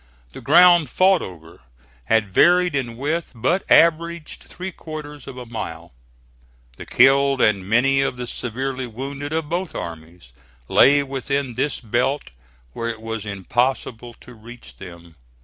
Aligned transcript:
The 0.31 0.41
ground 0.41 0.89
fought 0.89 1.21
over 1.21 1.59
had 2.05 2.33
varied 2.33 2.75
in 2.75 2.97
width, 2.97 3.33
but 3.35 3.69
averaged 3.71 4.41
three 4.41 4.71
quarters 4.71 5.27
of 5.27 5.37
a 5.37 5.45
mile. 5.45 5.93
The 6.77 6.87
killed, 6.87 7.39
and 7.39 7.69
many 7.69 8.01
of 8.01 8.17
the 8.17 8.25
severely 8.25 8.87
wounded, 8.87 9.31
of 9.31 9.47
both 9.47 9.75
armies, 9.75 10.33
lay 10.67 11.03
within 11.03 11.53
this 11.53 11.79
belt 11.79 12.31
where 12.73 12.89
it 12.89 12.99
was 12.99 13.27
impossible 13.27 14.15
to 14.21 14.33
reach 14.33 14.77
them. 14.77 15.17